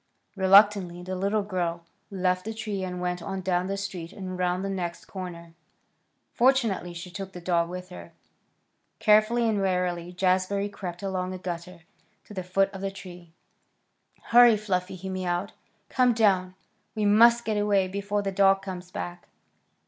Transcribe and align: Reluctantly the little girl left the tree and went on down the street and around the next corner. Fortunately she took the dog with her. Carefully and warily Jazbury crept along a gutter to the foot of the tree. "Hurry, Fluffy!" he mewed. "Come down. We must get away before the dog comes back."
Reluctantly 0.35 1.03
the 1.03 1.15
little 1.15 1.43
girl 1.43 1.85
left 2.09 2.43
the 2.43 2.55
tree 2.55 2.83
and 2.83 2.99
went 3.01 3.21
on 3.21 3.39
down 3.39 3.67
the 3.67 3.77
street 3.77 4.11
and 4.11 4.29
around 4.29 4.63
the 4.63 4.67
next 4.69 5.05
corner. 5.05 5.53
Fortunately 6.33 6.91
she 6.91 7.11
took 7.11 7.33
the 7.33 7.39
dog 7.39 7.69
with 7.69 7.89
her. 7.89 8.11
Carefully 8.97 9.47
and 9.47 9.61
warily 9.61 10.11
Jazbury 10.11 10.69
crept 10.69 11.03
along 11.03 11.35
a 11.35 11.37
gutter 11.37 11.81
to 12.25 12.33
the 12.33 12.41
foot 12.41 12.71
of 12.73 12.81
the 12.81 12.89
tree. 12.89 13.31
"Hurry, 14.23 14.57
Fluffy!" 14.57 14.95
he 14.95 15.07
mewed. 15.07 15.51
"Come 15.87 16.13
down. 16.13 16.55
We 16.95 17.05
must 17.05 17.45
get 17.45 17.57
away 17.57 17.87
before 17.87 18.23
the 18.23 18.31
dog 18.31 18.63
comes 18.63 18.89
back." 18.89 19.27